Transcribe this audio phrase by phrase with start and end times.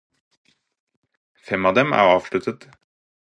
[1.49, 2.67] Fem av dem er avsluttet.